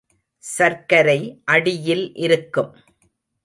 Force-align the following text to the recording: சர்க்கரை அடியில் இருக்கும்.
சர்க்கரை 0.43 1.17
அடியில் 1.45 2.05
இருக்கும். 2.17 2.71